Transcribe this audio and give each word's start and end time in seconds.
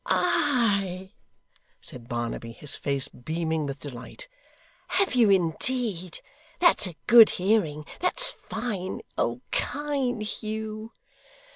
'Ay!' 0.07 1.13
said 1.79 2.09
Barnaby, 2.09 2.51
his 2.53 2.75
face 2.75 3.07
beaming 3.07 3.67
with 3.67 3.79
delight: 3.81 4.27
'have 4.87 5.13
you 5.13 5.29
indeed? 5.29 6.21
That's 6.57 6.87
a 6.87 6.95
good 7.05 7.29
hearing. 7.29 7.85
That's 7.99 8.31
fine! 8.49 9.01
Kind 9.51 10.23
Hugh! 10.23 10.93